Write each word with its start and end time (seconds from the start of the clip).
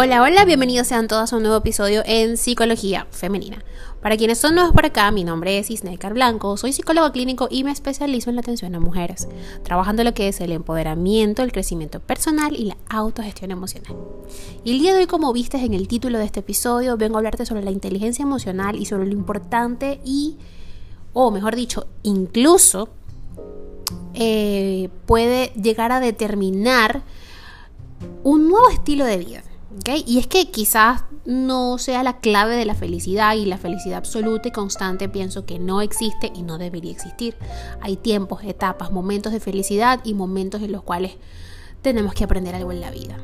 Hola, 0.00 0.22
hola, 0.22 0.44
bienvenidos 0.44 0.86
sean 0.86 1.08
todos 1.08 1.32
a 1.32 1.36
un 1.36 1.42
nuevo 1.42 1.56
episodio 1.56 2.04
en 2.06 2.36
Psicología 2.36 3.08
Femenina. 3.10 3.64
Para 4.00 4.16
quienes 4.16 4.38
son 4.38 4.54
nuevos 4.54 4.72
por 4.72 4.86
acá, 4.86 5.10
mi 5.10 5.24
nombre 5.24 5.58
es 5.58 5.72
Isnecar 5.72 6.14
Blanco, 6.14 6.56
soy 6.56 6.72
psicólogo 6.72 7.10
clínico 7.10 7.48
y 7.50 7.64
me 7.64 7.72
especializo 7.72 8.30
en 8.30 8.36
la 8.36 8.42
atención 8.42 8.76
a 8.76 8.78
mujeres, 8.78 9.26
trabajando 9.64 10.04
lo 10.04 10.14
que 10.14 10.28
es 10.28 10.40
el 10.40 10.52
empoderamiento, 10.52 11.42
el 11.42 11.50
crecimiento 11.50 11.98
personal 11.98 12.54
y 12.54 12.66
la 12.66 12.76
autogestión 12.88 13.50
emocional. 13.50 13.96
Y 14.62 14.70
el 14.70 14.78
día 14.78 14.92
de 14.92 15.00
hoy, 15.00 15.06
como 15.08 15.32
viste 15.32 15.56
en 15.56 15.74
el 15.74 15.88
título 15.88 16.18
de 16.18 16.26
este 16.26 16.40
episodio, 16.40 16.96
vengo 16.96 17.16
a 17.16 17.18
hablarte 17.18 17.44
sobre 17.44 17.64
la 17.64 17.72
inteligencia 17.72 18.22
emocional 18.22 18.76
y 18.76 18.86
sobre 18.86 19.06
lo 19.06 19.12
importante 19.14 20.00
y, 20.04 20.36
o 21.12 21.32
mejor 21.32 21.56
dicho, 21.56 21.88
incluso 22.04 22.88
eh, 24.14 24.90
puede 25.06 25.48
llegar 25.60 25.90
a 25.90 25.98
determinar 25.98 27.02
un 28.22 28.48
nuevo 28.48 28.70
estilo 28.70 29.04
de 29.04 29.16
vida. 29.16 29.42
Y 30.06 30.18
es 30.18 30.26
que 30.26 30.50
quizás 30.50 31.04
no 31.26 31.76
sea 31.76 32.02
la 32.02 32.20
clave 32.20 32.56
de 32.56 32.64
la 32.64 32.74
felicidad 32.74 33.34
y 33.34 33.44
la 33.44 33.58
felicidad 33.58 33.98
absoluta 33.98 34.48
y 34.48 34.52
constante 34.52 35.08
pienso 35.08 35.44
que 35.44 35.58
no 35.58 35.82
existe 35.82 36.32
y 36.34 36.42
no 36.42 36.56
debería 36.56 36.90
existir. 36.90 37.36
Hay 37.80 37.96
tiempos, 37.96 38.42
etapas, 38.44 38.92
momentos 38.92 39.32
de 39.32 39.40
felicidad 39.40 40.00
y 40.04 40.14
momentos 40.14 40.62
en 40.62 40.72
los 40.72 40.82
cuales 40.82 41.16
tenemos 41.82 42.14
que 42.14 42.24
aprender 42.24 42.54
algo 42.54 42.72
en 42.72 42.80
la 42.80 42.90
vida. 42.90 43.18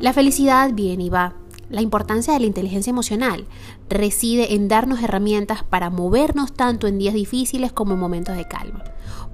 La 0.00 0.12
felicidad 0.12 0.70
viene 0.74 1.04
y 1.04 1.08
va. 1.08 1.34
La 1.70 1.80
importancia 1.80 2.34
de 2.34 2.40
la 2.40 2.46
inteligencia 2.46 2.90
emocional 2.90 3.46
reside 3.88 4.54
en 4.54 4.68
darnos 4.68 5.02
herramientas 5.02 5.64
para 5.64 5.88
movernos 5.88 6.52
tanto 6.52 6.86
en 6.86 6.98
días 6.98 7.14
difíciles 7.14 7.72
como 7.72 7.94
en 7.94 8.00
momentos 8.00 8.36
de 8.36 8.46
calma, 8.46 8.84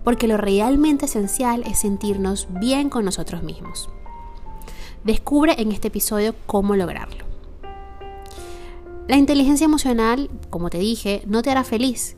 porque 0.04 0.28
lo 0.28 0.36
realmente 0.36 1.06
esencial 1.06 1.64
es 1.66 1.80
sentirnos 1.80 2.46
bien 2.60 2.88
con 2.88 3.04
nosotros 3.04 3.42
mismos. 3.42 3.88
Descubre 5.04 5.54
en 5.58 5.72
este 5.72 5.88
episodio 5.88 6.34
cómo 6.46 6.76
lograrlo. 6.76 7.24
La 9.08 9.16
inteligencia 9.16 9.64
emocional, 9.64 10.30
como 10.50 10.68
te 10.68 10.78
dije, 10.78 11.22
no 11.26 11.40
te 11.42 11.50
hará 11.50 11.64
feliz. 11.64 12.16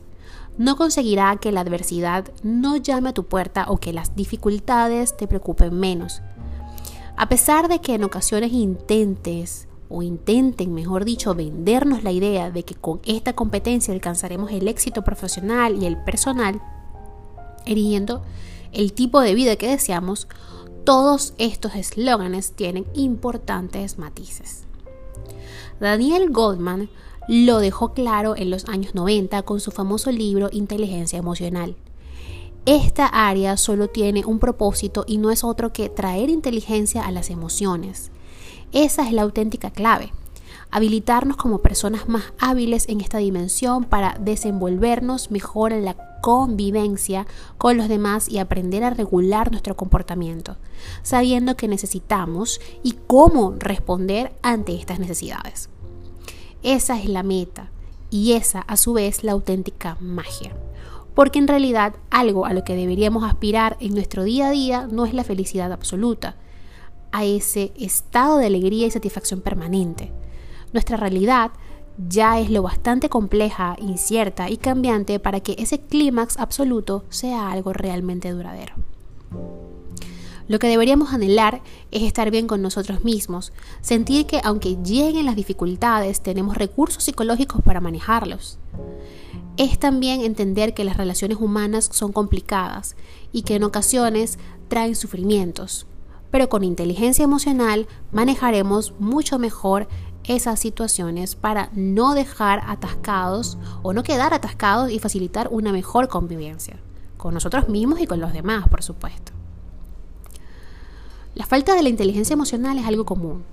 No 0.57 0.75
conseguirá 0.75 1.37
que 1.37 1.51
la 1.51 1.61
adversidad 1.61 2.25
no 2.43 2.75
llame 2.75 3.09
a 3.09 3.13
tu 3.13 3.23
puerta 3.25 3.65
o 3.69 3.77
que 3.77 3.93
las 3.93 4.15
dificultades 4.15 5.15
te 5.15 5.27
preocupen 5.27 5.79
menos. 5.79 6.21
A 7.15 7.29
pesar 7.29 7.69
de 7.69 7.79
que 7.79 7.95
en 7.95 8.03
ocasiones 8.03 8.51
intentes 8.51 9.67
o 9.87 10.03
intenten, 10.03 10.73
mejor 10.73 11.05
dicho, 11.05 11.33
vendernos 11.35 12.03
la 12.03 12.11
idea 12.11 12.51
de 12.51 12.63
que 12.63 12.75
con 12.75 12.99
esta 13.05 13.33
competencia 13.33 13.93
alcanzaremos 13.93 14.51
el 14.51 14.67
éxito 14.67 15.03
profesional 15.03 15.81
y 15.81 15.85
el 15.85 15.97
personal, 15.97 16.61
erigiendo 17.65 18.23
el 18.73 18.93
tipo 18.93 19.21
de 19.21 19.35
vida 19.35 19.55
que 19.55 19.69
deseamos, 19.69 20.27
todos 20.83 21.33
estos 21.37 21.75
eslóganes 21.75 22.53
tienen 22.53 22.85
importantes 22.93 23.97
matices. 23.97 24.63
Daniel 25.79 26.29
Goldman 26.29 26.89
lo 27.27 27.59
dejó 27.59 27.93
claro 27.93 28.35
en 28.35 28.49
los 28.49 28.65
años 28.65 28.95
90 28.95 29.43
con 29.43 29.59
su 29.59 29.71
famoso 29.71 30.11
libro 30.11 30.49
Inteligencia 30.51 31.17
Emocional. 31.17 31.75
Esta 32.65 33.07
área 33.07 33.57
solo 33.57 33.87
tiene 33.87 34.25
un 34.25 34.39
propósito 34.39 35.03
y 35.07 35.17
no 35.17 35.31
es 35.31 35.43
otro 35.43 35.73
que 35.73 35.89
traer 35.89 36.29
inteligencia 36.29 37.03
a 37.03 37.11
las 37.11 37.29
emociones. 37.29 38.11
Esa 38.71 39.05
es 39.05 39.13
la 39.13 39.23
auténtica 39.23 39.71
clave 39.71 40.11
habilitarnos 40.73 41.37
como 41.37 41.59
personas 41.59 42.09
más 42.09 42.33
hábiles 42.39 42.89
en 42.89 42.99
esta 42.99 43.19
dimensión 43.19 43.83
para 43.83 44.17
desenvolvernos 44.19 45.29
mejor 45.29 45.71
en 45.71 45.85
la 45.85 45.95
convivencia 46.19 47.27
con 47.59 47.77
los 47.77 47.87
demás 47.87 48.27
y 48.27 48.39
aprender 48.39 48.83
a 48.83 48.89
regular 48.89 49.51
nuestro 49.51 49.77
comportamiento, 49.77 50.57
sabiendo 51.03 51.55
que 51.55 51.67
necesitamos 51.67 52.59
y 52.81 52.95
cómo 53.05 53.53
responder 53.59 54.33
ante 54.41 54.73
estas 54.73 54.97
necesidades. 54.97 55.69
Esa 56.63 56.99
es 56.99 57.07
la 57.07 57.21
meta 57.21 57.69
y 58.09 58.31
esa 58.31 58.61
a 58.61 58.75
su 58.75 58.93
vez 58.93 59.23
la 59.23 59.33
auténtica 59.33 59.95
magia. 59.99 60.55
Porque 61.13 61.37
en 61.37 61.47
realidad 61.47 61.93
algo 62.09 62.47
a 62.47 62.53
lo 62.53 62.63
que 62.63 62.75
deberíamos 62.75 63.23
aspirar 63.23 63.77
en 63.79 63.93
nuestro 63.93 64.23
día 64.23 64.47
a 64.47 64.51
día 64.51 64.87
no 64.91 65.05
es 65.05 65.13
la 65.13 65.23
felicidad 65.23 65.71
absoluta, 65.71 66.35
a 67.11 67.25
ese 67.25 67.73
estado 67.77 68.39
de 68.39 68.47
alegría 68.47 68.87
y 68.87 68.91
satisfacción 68.91 69.41
permanente, 69.41 70.11
nuestra 70.73 70.97
realidad 70.97 71.51
ya 72.09 72.39
es 72.39 72.49
lo 72.49 72.63
bastante 72.63 73.07
compleja, 73.07 73.75
incierta 73.79 74.49
y 74.49 74.57
cambiante 74.57 75.19
para 75.19 75.39
que 75.39 75.55
ese 75.59 75.79
clímax 75.79 76.37
absoluto 76.37 77.05
sea 77.09 77.51
algo 77.51 77.71
realmente 77.71 78.31
duradero. 78.31 78.73
Lo 80.47 80.59
que 80.59 80.67
deberíamos 80.67 81.13
anhelar 81.13 81.61
es 81.91 82.03
estar 82.03 82.29
bien 82.29 82.47
con 82.47 82.61
nosotros 82.61 83.05
mismos, 83.05 83.53
sentir 83.81 84.25
que 84.25 84.41
aunque 84.43 84.77
lleguen 84.83 85.25
las 85.25 85.37
dificultades 85.37 86.21
tenemos 86.21 86.57
recursos 86.57 87.03
psicológicos 87.03 87.61
para 87.61 87.79
manejarlos. 87.79 88.59
Es 89.55 89.79
también 89.79 90.21
entender 90.21 90.73
que 90.73 90.83
las 90.83 90.97
relaciones 90.97 91.37
humanas 91.39 91.89
son 91.91 92.11
complicadas 92.11 92.95
y 93.31 93.43
que 93.43 93.55
en 93.55 93.63
ocasiones 93.63 94.37
traen 94.67 94.95
sufrimientos, 94.95 95.85
pero 96.29 96.49
con 96.49 96.63
inteligencia 96.63 97.23
emocional 97.23 97.87
manejaremos 98.11 98.95
mucho 98.99 99.39
mejor 99.39 99.87
esas 100.25 100.59
situaciones 100.59 101.35
para 101.35 101.69
no 101.73 102.13
dejar 102.13 102.63
atascados 102.67 103.57
o 103.81 103.93
no 103.93 104.03
quedar 104.03 104.33
atascados 104.33 104.91
y 104.91 104.99
facilitar 104.99 105.49
una 105.51 105.71
mejor 105.71 106.07
convivencia 106.07 106.77
con 107.17 107.33
nosotros 107.33 107.69
mismos 107.69 108.01
y 108.01 108.07
con 108.07 108.19
los 108.19 108.33
demás, 108.33 108.67
por 108.67 108.83
supuesto. 108.83 109.31
La 111.35 111.45
falta 111.45 111.73
de 111.73 111.81
la 111.81 111.89
inteligencia 111.89 112.33
emocional 112.33 112.77
es 112.77 112.85
algo 112.85 113.05
común. 113.05 113.43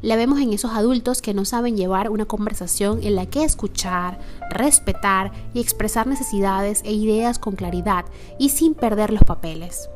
La 0.00 0.14
vemos 0.14 0.40
en 0.40 0.52
esos 0.52 0.70
adultos 0.70 1.20
que 1.20 1.34
no 1.34 1.44
saben 1.44 1.76
llevar 1.76 2.10
una 2.10 2.24
conversación 2.24 3.00
en 3.02 3.16
la 3.16 3.26
que 3.26 3.42
escuchar, 3.42 4.20
respetar 4.50 5.32
y 5.52 5.60
expresar 5.60 6.06
necesidades 6.06 6.82
e 6.84 6.92
ideas 6.92 7.40
con 7.40 7.56
claridad 7.56 8.04
y 8.38 8.50
sin 8.50 8.74
perder 8.74 9.12
los 9.12 9.24
papeles. 9.24 9.90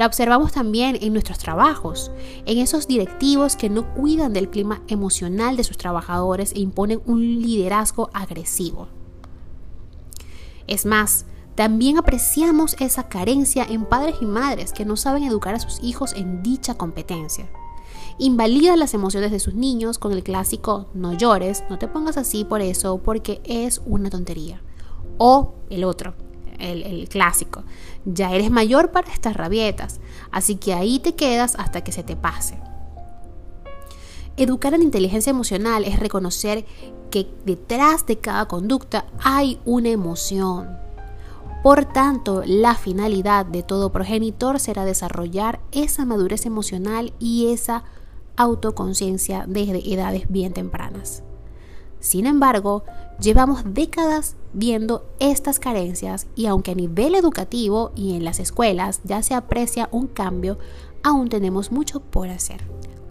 La 0.00 0.06
observamos 0.06 0.52
también 0.52 0.96
en 1.02 1.12
nuestros 1.12 1.36
trabajos, 1.36 2.10
en 2.46 2.56
esos 2.56 2.88
directivos 2.88 3.54
que 3.54 3.68
no 3.68 3.92
cuidan 3.92 4.32
del 4.32 4.48
clima 4.48 4.80
emocional 4.88 5.58
de 5.58 5.62
sus 5.62 5.76
trabajadores 5.76 6.52
e 6.52 6.60
imponen 6.60 7.02
un 7.04 7.20
liderazgo 7.20 8.08
agresivo. 8.14 8.88
Es 10.66 10.86
más, 10.86 11.26
también 11.54 11.98
apreciamos 11.98 12.76
esa 12.80 13.10
carencia 13.10 13.62
en 13.68 13.84
padres 13.84 14.14
y 14.22 14.24
madres 14.24 14.72
que 14.72 14.86
no 14.86 14.96
saben 14.96 15.24
educar 15.24 15.54
a 15.54 15.60
sus 15.60 15.78
hijos 15.82 16.14
en 16.14 16.42
dicha 16.42 16.78
competencia. 16.78 17.50
Invalidan 18.16 18.78
las 18.78 18.94
emociones 18.94 19.30
de 19.30 19.38
sus 19.38 19.52
niños 19.52 19.98
con 19.98 20.12
el 20.12 20.22
clásico 20.22 20.88
no 20.94 21.12
llores, 21.12 21.62
no 21.68 21.78
te 21.78 21.88
pongas 21.88 22.16
así 22.16 22.46
por 22.46 22.62
eso, 22.62 23.02
porque 23.04 23.42
es 23.44 23.82
una 23.84 24.08
tontería. 24.08 24.62
O 25.18 25.52
el 25.68 25.84
otro, 25.84 26.14
el, 26.60 27.08
clásico. 27.08 27.64
Ya 28.04 28.32
eres 28.32 28.50
mayor 28.50 28.92
para 28.92 29.12
estas 29.12 29.36
rabietas, 29.36 30.00
así 30.30 30.56
que 30.56 30.74
ahí 30.74 30.98
te 30.98 31.14
quedas 31.14 31.56
hasta 31.56 31.82
que 31.82 31.92
se 31.92 32.02
te 32.02 32.16
pase. 32.16 32.58
Educar 34.36 34.74
en 34.74 34.82
inteligencia 34.82 35.30
emocional 35.30 35.84
es 35.84 35.98
reconocer 35.98 36.64
que 37.10 37.28
detrás 37.44 38.06
de 38.06 38.18
cada 38.18 38.46
conducta 38.46 39.06
hay 39.22 39.60
una 39.64 39.90
emoción. 39.90 40.78
Por 41.62 41.84
tanto, 41.84 42.42
la 42.46 42.74
finalidad 42.74 43.44
de 43.44 43.62
todo 43.62 43.92
progenitor 43.92 44.60
será 44.60 44.86
desarrollar 44.86 45.60
esa 45.72 46.06
madurez 46.06 46.46
emocional 46.46 47.12
y 47.18 47.52
esa 47.52 47.84
autoconciencia 48.36 49.44
desde 49.46 49.92
edades 49.92 50.24
bien 50.30 50.54
tempranas. 50.54 51.22
Sin 52.00 52.26
embargo, 52.26 52.82
llevamos 53.20 53.62
décadas 53.74 54.36
viendo 54.52 55.04
estas 55.20 55.58
carencias 55.58 56.26
y 56.34 56.46
aunque 56.46 56.72
a 56.72 56.74
nivel 56.74 57.14
educativo 57.14 57.92
y 57.94 58.16
en 58.16 58.24
las 58.24 58.40
escuelas 58.40 59.00
ya 59.04 59.22
se 59.22 59.34
aprecia 59.34 59.88
un 59.92 60.06
cambio, 60.06 60.58
aún 61.02 61.28
tenemos 61.28 61.70
mucho 61.70 62.00
por 62.00 62.28
hacer, 62.28 62.62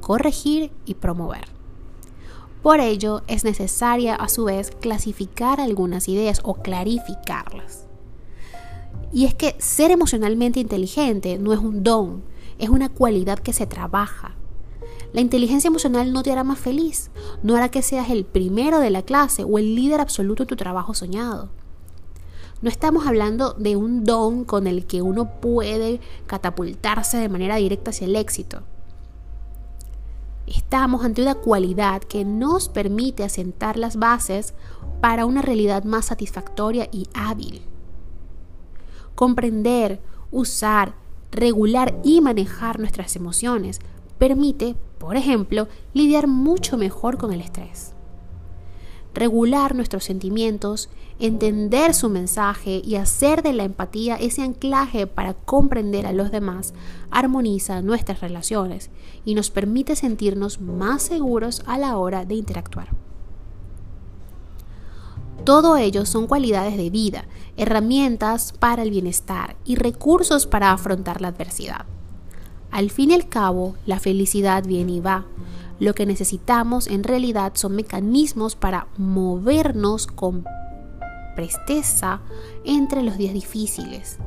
corregir 0.01 0.71
y 0.86 0.95
promover. 0.95 1.45
Por 2.63 2.81
ello 2.81 3.21
es 3.27 3.45
necesaria 3.45 4.15
a 4.15 4.27
su 4.27 4.45
vez 4.45 4.71
clasificar 4.71 5.62
algunas 5.62 6.09
ideas 6.09 6.42
o 6.44 6.56
clarificarlas. 6.56 7.85
Y 9.13 9.25
es 9.25 9.33
que 9.33 9.56
ser 9.59 9.92
emocionalmente 9.92 10.59
inteligente 10.59 11.38
no 11.38 11.53
es 11.53 11.59
un 11.59 11.83
don, 11.83 12.24
es 12.57 12.69
una 12.69 12.89
cualidad 12.89 13.39
que 13.39 13.53
se 13.53 13.65
trabaja, 13.65 14.35
la 15.11 15.21
inteligencia 15.21 15.69
emocional 15.69 16.13
no 16.13 16.21
te 16.21 16.31
hará 16.31 16.44
más 16.44 16.59
feliz, 16.59 17.09
no 17.41 17.56
hará 17.56 17.69
que 17.69 17.81
seas 17.81 18.09
el 18.09 18.25
primero 18.25 18.79
de 18.79 18.91
la 18.91 19.01
clase 19.01 19.44
o 19.44 19.57
el 19.57 19.75
líder 19.75 20.01
absoluto 20.01 20.44
de 20.44 20.47
tu 20.47 20.56
trabajo 20.56 20.94
soñado. 20.94 21.50
No 22.61 22.69
estamos 22.69 23.07
hablando 23.07 23.53
de 23.53 23.75
un 23.75 24.03
don 24.03 24.44
con 24.44 24.67
el 24.67 24.85
que 24.85 25.01
uno 25.01 25.39
puede 25.39 26.00
catapultarse 26.27 27.17
de 27.17 27.29
manera 27.29 27.56
directa 27.56 27.91
hacia 27.91 28.06
el 28.06 28.15
éxito. 28.15 28.63
Estamos 30.45 31.06
ante 31.06 31.21
una 31.21 31.35
cualidad 31.35 32.01
que 32.01 32.25
nos 32.25 32.69
permite 32.69 33.23
asentar 33.23 33.77
las 33.77 33.95
bases 33.95 34.53
para 35.00 35.25
una 35.25 35.41
realidad 35.41 35.83
más 35.85 36.07
satisfactoria 36.07 36.89
y 36.91 37.07
hábil. 37.13 37.61
Comprender, 39.15 40.01
usar, 40.31 40.95
regular 41.31 42.00
y 42.03 42.21
manejar 42.21 42.79
nuestras 42.79 43.15
emociones 43.15 43.79
permite, 44.19 44.75
por 45.00 45.16
ejemplo, 45.16 45.68
lidiar 45.94 46.27
mucho 46.27 46.77
mejor 46.77 47.18
con 47.18 47.33
el 47.33 47.42
estrés. 47.42 47.94
Regular 49.16 49.74
nuestros 49.74 50.04
sentimientos, 50.04 50.89
entender 51.19 51.95
su 51.95 52.10
mensaje 52.10 52.81
y 52.86 52.95
hacer 52.95 53.42
de 53.42 53.54
la 53.54 53.63
empatía 53.63 54.18
ese 54.18 54.44
anclaje 54.44 55.07
para 55.07 55.33
comprender 55.33 56.06
a 56.06 56.13
los 56.13 56.31
demás 56.31 56.74
armoniza 57.10 57.81
nuestras 57.81 58.21
relaciones 58.21 58.92
y 59.25 59.33
nos 59.33 59.50
permite 59.50 59.95
sentirnos 59.95 60.62
más 60.62 61.01
seguros 61.01 61.63
a 61.66 61.77
la 61.77 61.98
hora 61.98 62.25
de 62.25 62.36
interactuar. 62.36 62.89
Todo 65.44 65.77
ello 65.77 66.06
son 66.06 66.27
cualidades 66.27 66.77
de 66.77 66.89
vida, 66.89 67.25
herramientas 67.57 68.54
para 68.54 68.83
el 68.83 68.92
bienestar 68.92 69.56
y 69.66 69.75
recursos 69.75 70.45
para 70.45 70.71
afrontar 70.71 71.21
la 71.21 71.30
adversidad. 71.30 71.86
Al 72.71 72.89
fin 72.92 73.12
y 73.12 73.13
al 73.16 73.27
cabo, 73.27 73.75
la 73.86 74.00
felicidad 74.00 74.63
viene 74.63 74.94
y 74.94 75.00
va. 75.00 75.25
Lo 75.80 75.94
que 75.94 76.06
necesitamos 76.06 76.88
en 76.88 77.04
realidad 77.04 77.54
son 77.56 77.75
mecanismos 77.75 78.56
para 78.56 78.88
movernos 78.98 80.07
con 80.07 80.45
presteza 81.36 82.19
entre 82.66 83.01
los 83.01 83.18
días 83.18 83.33
difíciles 83.33 84.18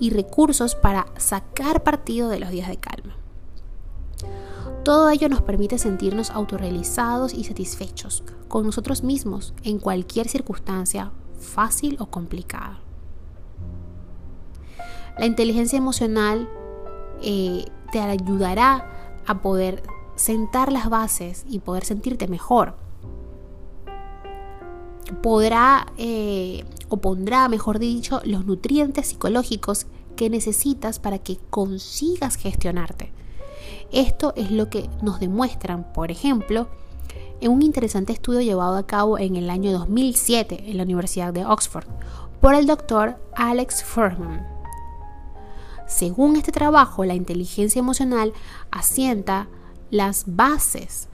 y 0.00 0.10
recursos 0.10 0.74
para 0.74 1.06
sacar 1.16 1.84
partido 1.84 2.28
de 2.28 2.40
los 2.40 2.50
días 2.50 2.68
de 2.68 2.76
calma. 2.76 3.16
Todo 4.82 5.10
ello 5.10 5.28
nos 5.28 5.42
permite 5.42 5.78
sentirnos 5.78 6.30
autorrealizados 6.30 7.34
y 7.34 7.44
satisfechos 7.44 8.22
con 8.48 8.66
nosotros 8.66 9.02
mismos 9.02 9.54
en 9.64 9.78
cualquier 9.78 10.28
circunstancia, 10.28 11.12
fácil 11.40 11.96
o 11.98 12.06
complicada. 12.06 12.80
La 15.18 15.26
inteligencia 15.26 15.78
emocional 15.78 16.48
eh, 17.22 17.66
te 17.92 18.00
ayudará 18.00 18.88
a 19.26 19.42
poder 19.42 19.82
sentar 20.14 20.72
las 20.72 20.88
bases 20.88 21.44
y 21.48 21.58
poder 21.60 21.84
sentirte 21.84 22.28
mejor. 22.28 22.76
Podrá 25.22 25.86
eh, 25.98 26.64
o 26.88 26.96
pondrá, 26.98 27.48
mejor 27.48 27.78
dicho, 27.78 28.20
los 28.24 28.44
nutrientes 28.44 29.08
psicológicos 29.08 29.86
que 30.16 30.30
necesitas 30.30 30.98
para 30.98 31.18
que 31.18 31.38
consigas 31.50 32.36
gestionarte 32.36 33.12
esto 33.92 34.32
es 34.36 34.50
lo 34.50 34.68
que 34.68 34.90
nos 35.02 35.20
demuestran, 35.20 35.92
por 35.92 36.10
ejemplo, 36.10 36.68
en 37.40 37.52
un 37.52 37.62
interesante 37.62 38.12
estudio 38.12 38.40
llevado 38.40 38.76
a 38.76 38.86
cabo 38.86 39.18
en 39.18 39.36
el 39.36 39.50
año 39.50 39.72
2007 39.72 40.64
en 40.66 40.76
la 40.76 40.82
Universidad 40.82 41.32
de 41.32 41.44
Oxford 41.44 41.86
por 42.40 42.54
el 42.54 42.66
doctor 42.66 43.16
Alex 43.34 43.84
Furman. 43.84 44.55
Según 45.86 46.36
este 46.36 46.52
trabajo, 46.52 47.04
la 47.04 47.14
inteligencia 47.14 47.78
emocional 47.78 48.32
asienta 48.70 49.48
las 49.90 50.24
bases 50.26 51.08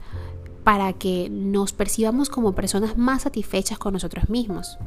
para 0.63 0.93
que 0.93 1.29
nos 1.29 1.73
percibamos 1.73 2.29
como 2.29 2.55
personas 2.55 2.97
más 2.97 3.23
satisfechas 3.23 3.77
con 3.77 3.93
nosotros 3.93 4.29
mismos. 4.29 4.77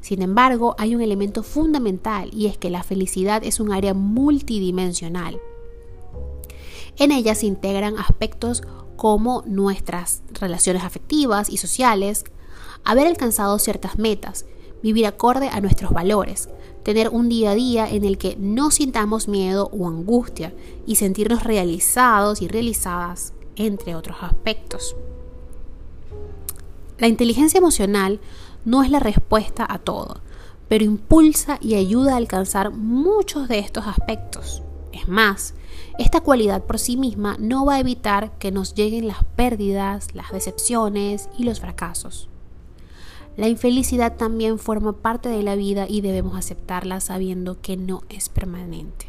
Sin 0.00 0.22
embargo, 0.22 0.76
hay 0.78 0.94
un 0.94 1.02
elemento 1.02 1.42
fundamental 1.42 2.30
y 2.32 2.46
es 2.46 2.56
que 2.56 2.70
la 2.70 2.84
felicidad 2.84 3.42
es 3.44 3.58
un 3.60 3.72
área 3.72 3.92
multidimensional 3.92 5.40
en 6.98 7.12
ella 7.12 7.34
se 7.34 7.46
integran 7.46 7.98
aspectos 7.98 8.62
como 8.96 9.42
nuestras 9.46 10.22
relaciones 10.32 10.82
afectivas 10.82 11.50
y 11.50 11.58
sociales, 11.58 12.24
haber 12.84 13.06
alcanzado 13.06 13.58
ciertas 13.58 13.98
metas, 13.98 14.46
vivir 14.82 15.06
acorde 15.06 15.48
a 15.48 15.60
nuestros 15.60 15.92
valores, 15.92 16.48
tener 16.82 17.08
un 17.08 17.28
día 17.28 17.50
a 17.50 17.54
día 17.54 17.90
en 17.90 18.04
el 18.04 18.18
que 18.18 18.36
no 18.38 18.70
sintamos 18.70 19.28
miedo 19.28 19.70
o 19.72 19.88
angustia 19.88 20.54
y 20.86 20.96
sentirnos 20.96 21.42
realizados 21.42 22.42
y 22.42 22.48
realizadas, 22.48 23.32
entre 23.56 23.94
otros 23.94 24.18
aspectos. 24.20 24.96
La 26.98 27.08
inteligencia 27.08 27.58
emocional 27.58 28.20
no 28.64 28.82
es 28.82 28.90
la 28.90 29.00
respuesta 29.00 29.66
a 29.68 29.78
todo, 29.78 30.20
pero 30.68 30.84
impulsa 30.84 31.58
y 31.60 31.74
ayuda 31.74 32.14
a 32.14 32.16
alcanzar 32.16 32.70
muchos 32.70 33.48
de 33.48 33.58
estos 33.58 33.86
aspectos. 33.86 34.62
Es 34.92 35.08
más, 35.08 35.54
esta 35.98 36.20
cualidad 36.20 36.64
por 36.64 36.78
sí 36.78 36.96
misma 36.96 37.36
no 37.38 37.64
va 37.64 37.74
a 37.74 37.80
evitar 37.80 38.38
que 38.38 38.50
nos 38.50 38.74
lleguen 38.74 39.08
las 39.08 39.24
pérdidas, 39.36 40.14
las 40.14 40.32
decepciones 40.32 41.28
y 41.38 41.44
los 41.44 41.60
fracasos. 41.60 42.28
La 43.36 43.48
infelicidad 43.48 44.16
también 44.16 44.58
forma 44.58 44.92
parte 44.92 45.28
de 45.28 45.42
la 45.42 45.56
vida 45.56 45.86
y 45.88 46.00
debemos 46.00 46.36
aceptarla 46.36 47.00
sabiendo 47.00 47.60
que 47.60 47.76
no 47.76 48.02
es 48.08 48.28
permanente. 48.28 49.06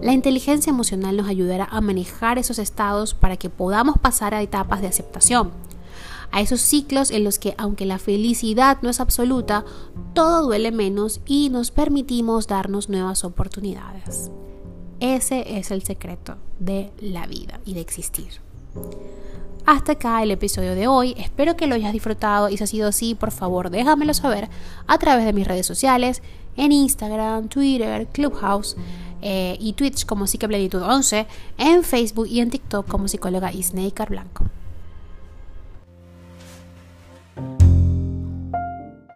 La 0.00 0.12
inteligencia 0.12 0.70
emocional 0.70 1.16
nos 1.16 1.28
ayudará 1.28 1.64
a 1.64 1.80
manejar 1.80 2.38
esos 2.38 2.58
estados 2.58 3.14
para 3.14 3.36
que 3.36 3.50
podamos 3.50 3.98
pasar 3.98 4.34
a 4.34 4.42
etapas 4.42 4.80
de 4.80 4.86
aceptación, 4.86 5.50
a 6.30 6.40
esos 6.40 6.60
ciclos 6.60 7.10
en 7.10 7.24
los 7.24 7.38
que 7.38 7.54
aunque 7.58 7.86
la 7.86 7.98
felicidad 7.98 8.78
no 8.82 8.90
es 8.90 9.00
absoluta, 9.00 9.64
todo 10.14 10.42
duele 10.42 10.72
menos 10.72 11.20
y 11.26 11.50
nos 11.50 11.70
permitimos 11.70 12.46
darnos 12.46 12.88
nuevas 12.88 13.24
oportunidades. 13.24 14.30
Ese 15.00 15.58
es 15.58 15.70
el 15.70 15.82
secreto 15.82 16.36
de 16.58 16.92
la 17.00 17.26
vida 17.26 17.60
y 17.64 17.74
de 17.74 17.80
existir. 17.80 18.40
Hasta 19.70 19.92
acá 19.92 20.22
el 20.22 20.30
episodio 20.30 20.74
de 20.74 20.86
hoy. 20.86 21.14
Espero 21.18 21.54
que 21.54 21.66
lo 21.66 21.74
hayas 21.74 21.92
disfrutado 21.92 22.48
y 22.48 22.56
si 22.56 22.64
ha 22.64 22.66
sido 22.66 22.88
así, 22.88 23.14
por 23.14 23.32
favor 23.32 23.68
déjamelo 23.68 24.14
saber 24.14 24.48
a 24.86 24.96
través 24.96 25.26
de 25.26 25.34
mis 25.34 25.46
redes 25.46 25.66
sociales, 25.66 26.22
en 26.56 26.72
Instagram, 26.72 27.48
Twitter, 27.48 28.06
Clubhouse 28.06 28.78
eh, 29.20 29.58
y 29.60 29.74
Twitch 29.74 30.06
como 30.06 30.24
Psiqueplenitud11, 30.24 31.26
en 31.58 31.84
Facebook 31.84 32.28
y 32.28 32.40
en 32.40 32.48
TikTok 32.48 32.88
como 32.88 33.08
psicóloga 33.08 33.52
Isneikar 33.52 34.08
Blanco. 34.08 34.46